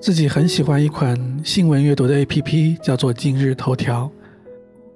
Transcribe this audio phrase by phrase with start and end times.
[0.00, 4.10] 自己很喜欢一款新闻阅读的 APP，叫做今日头条。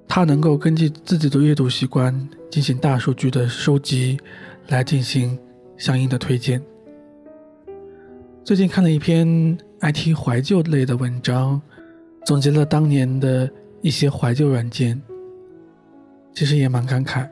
[0.07, 4.17] 它能够根据自己的阅读习惯进行大数据的收集，
[4.69, 5.37] 来进行
[5.75, 6.61] 相应的推荐。
[8.45, 11.61] 最近看了一篇 IT 怀旧类的文章，
[12.25, 13.49] 总结了当年的
[13.81, 15.01] 一些怀旧软件，
[16.33, 17.27] 其实也蛮感慨。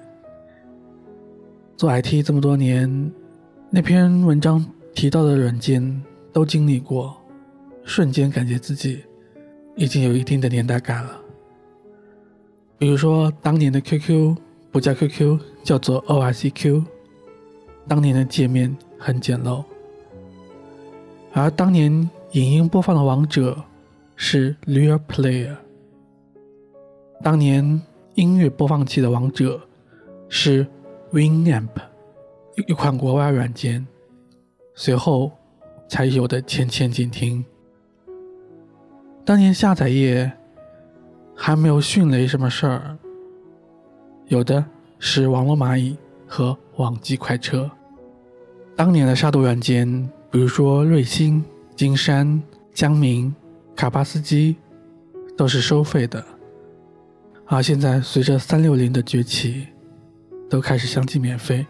[1.78, 3.12] 做 IT 这么多年，
[3.70, 6.04] 那篇文章提到的软件
[6.34, 7.16] 都经历过，
[7.84, 9.04] 瞬间感觉自己
[9.76, 11.20] 已经有一定的年代感了。
[12.78, 14.36] 比如说，当年的 QQ
[14.72, 16.84] 不叫 QQ，叫做 OICQ。
[17.88, 19.64] 当年的界面很简陋，
[21.34, 21.92] 而当年
[22.32, 23.62] 影音播放的王者
[24.16, 25.56] 是 Real Player。
[27.24, 27.82] 当年
[28.14, 29.62] 音乐播放器的王者
[30.30, 30.66] 是
[31.12, 31.70] Winamp，
[32.68, 33.86] 一款国外软件。
[34.74, 35.32] 随后
[35.90, 37.44] 才有的千千静听。
[39.26, 40.32] 当年下载页。
[41.44, 42.96] 还没有迅雷什么事儿，
[44.28, 44.64] 有的
[45.00, 45.98] 是网络蚂蚁
[46.28, 47.68] 和网际快车。
[48.76, 49.88] 当年的杀毒软件，
[50.30, 51.44] 比如说瑞星、
[51.76, 52.40] 金山、
[52.76, 53.34] 江明、
[53.76, 54.56] 卡巴斯基，
[55.36, 56.24] 都是收费的。
[57.48, 59.66] 而现在随着三六零的崛起，
[60.48, 61.66] 都开始相继免费，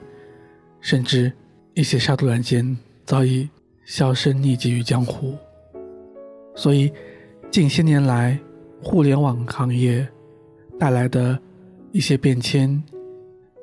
[0.81, 1.31] 甚至
[1.75, 3.47] 一些杀毒软件早已
[3.85, 5.33] 销声匿迹于江湖。
[6.55, 6.91] 所以
[7.51, 8.39] 近些年来，
[8.81, 10.07] 互联网行业
[10.79, 11.37] 带来的
[11.91, 12.81] 一些变迁，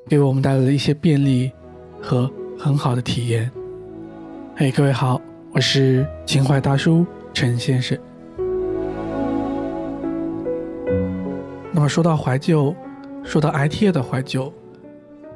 [0.07, 1.51] 给我们带来了一些便利
[1.99, 3.51] 和很好的体验。
[4.55, 5.19] 嘿，各位好，
[5.53, 7.97] 我是情怀大叔陈先生。
[11.73, 12.77] 那么说到怀旧，
[13.25, 14.53] 说到 IT 业的怀旧，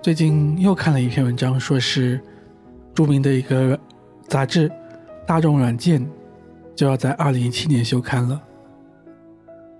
[0.02, 2.20] 最近又看了一篇文章，说是
[2.92, 3.80] 著名的一个
[4.28, 4.68] 杂志
[5.24, 6.02] 《大众软件》
[6.74, 8.40] 就要在二零一七年休刊了。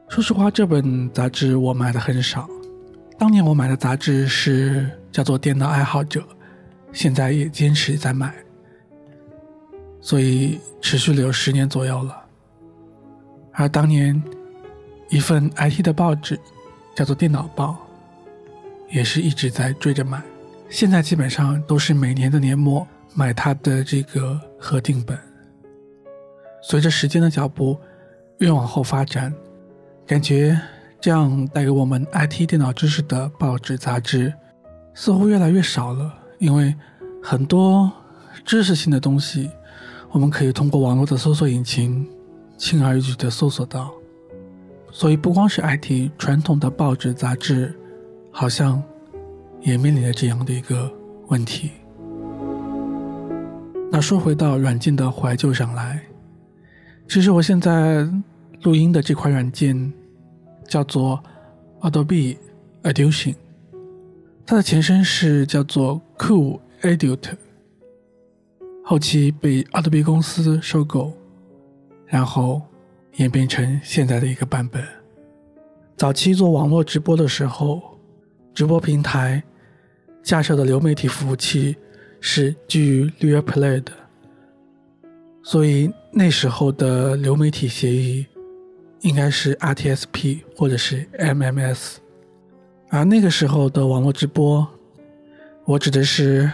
[0.09, 2.49] 说实话，这本杂志我买的很少。
[3.19, 6.21] 当年我买的杂志是叫做《电脑爱好者》，
[6.93, 8.35] 现在也坚持在买，
[10.01, 12.17] 所以持续了有十年左右了。
[13.53, 14.21] 而当年
[15.09, 16.39] 一份 IT 的报纸
[16.95, 17.77] 叫做《电脑报》，
[18.95, 20.23] 也是一直在追着买。
[20.69, 25.19] 现在基本上都是每年的年末买它的这个合订本。
[26.63, 27.79] 随着时间的脚步
[28.39, 29.35] 越往后发展。
[30.07, 30.59] 感觉
[31.01, 34.33] 这样带给我们 IT 电脑知识的报纸杂志
[34.95, 36.75] 似乎越来越少了，因为
[37.23, 37.91] 很多
[38.45, 39.51] 知识性的东西
[40.11, 42.09] 我们可以通过网络的搜索引擎
[42.57, 43.93] 轻而易举的搜索到，
[44.91, 47.75] 所以不光是 IT 传统的报纸杂志，
[48.31, 48.83] 好像
[49.61, 50.93] 也面临着这样的一个
[51.29, 51.71] 问题。
[53.91, 56.03] 那说回到软件的怀旧上来，
[57.09, 58.09] 其实我现在。
[58.63, 59.93] 录音的这款软件
[60.69, 61.21] 叫做
[61.81, 62.37] Adobe
[62.85, 63.35] Audition，
[64.47, 67.19] 它的前身是叫做 Cool Edit，
[68.85, 71.13] 后期被 Adobe 公司收购，
[72.07, 72.63] 然后
[73.17, 74.81] 演变成现在的一个版本。
[75.97, 77.83] 早期做网络直播的时候，
[78.55, 79.43] 直播平台
[80.23, 81.77] 架设的流媒体服务器
[82.21, 83.93] 是基于 Real Play 的，
[85.43, 88.27] 所以那时候的流媒体协议。
[89.03, 91.97] 应该是 RTSP 或者是 MMS，
[92.89, 94.65] 而那个时候的网络直播，
[95.65, 96.49] 我指的是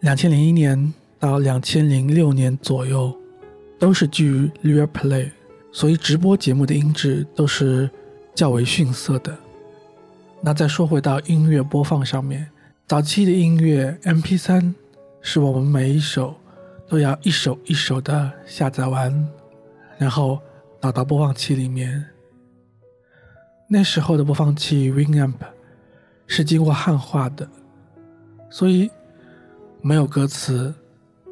[0.00, 3.16] 两千零一年到两千零六年左右，
[3.78, 5.30] 都是基于 Real Play，
[5.70, 7.88] 所以直播节目的音质都是
[8.34, 9.38] 较为逊色的。
[10.40, 12.48] 那再说回到音乐播放上面，
[12.88, 14.74] 早期的音乐 MP3
[15.20, 16.34] 是我们每一首
[16.92, 19.26] 都要一首一首的下载完，
[19.96, 20.38] 然后。
[20.78, 22.04] 导到播放器里面。
[23.68, 25.36] 那时候的播放器 Winamp
[26.26, 27.48] 是经过汉化的，
[28.50, 28.90] 所以
[29.80, 30.74] 没有歌词。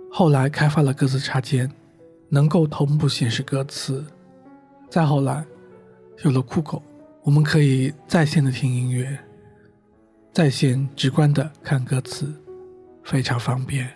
[0.08, 1.68] 后来开发了歌词插件，
[2.28, 4.04] 能够同步显示歌词。
[4.88, 5.44] 再后来
[6.22, 6.80] 有了酷狗，
[7.24, 9.18] 我们可以在线的听音乐，
[10.32, 12.32] 在线直观的看歌词，
[13.02, 13.90] 非常方便。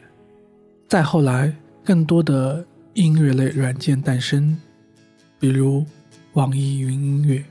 [0.89, 1.55] 再后来，
[1.85, 2.65] 更多的
[2.95, 4.57] 音乐类软件诞生。
[5.39, 5.85] 比如
[6.33, 7.45] 网易云音乐，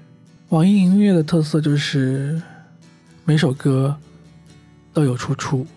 [0.49, 2.41] 网易云音乐的特色就是
[3.25, 3.95] 每首歌
[4.91, 5.67] 都有出处，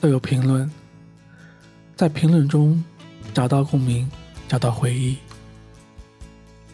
[0.00, 0.70] 都有评论，
[1.94, 2.82] 在评论中
[3.34, 4.10] 找到共鸣，
[4.48, 5.18] 找到回忆。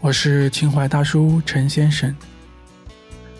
[0.00, 2.14] 我是情怀大叔陈先生，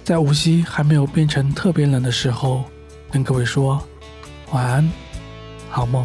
[0.02, 2.64] 在无锡还没有变成特别冷的时候，
[3.10, 3.80] 跟各位说
[4.50, 4.90] 晚安，
[5.70, 6.04] 好梦。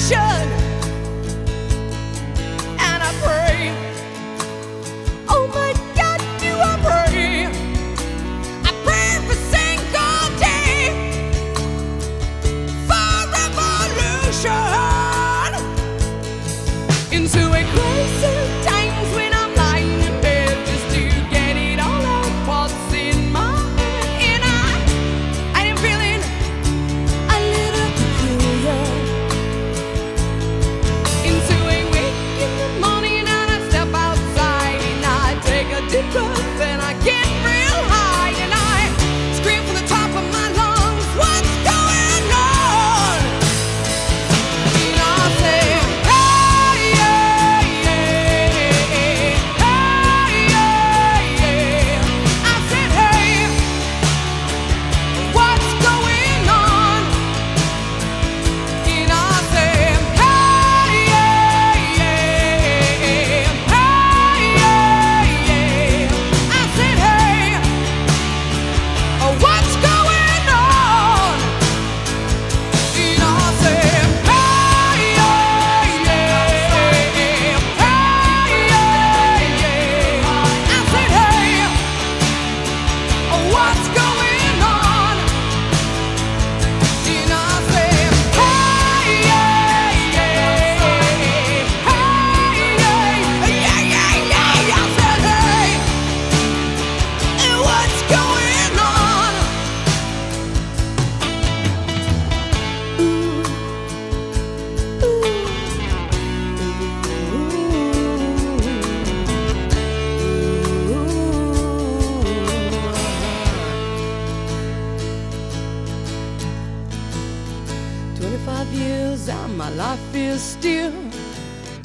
[0.00, 0.59] nation.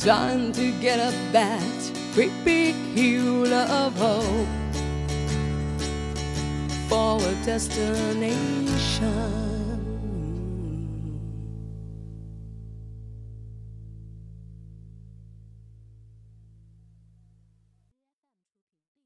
[0.06, 4.48] time to get up that great big hill of hope
[6.88, 9.55] for a destination.